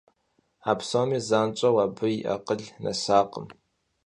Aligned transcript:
А 0.69 0.73
псоми 0.79 1.19
занщӀэу 1.27 1.77
абы 1.85 2.07
и 2.19 2.27
акъыл 2.33 2.61
нэсакъым. 2.83 3.47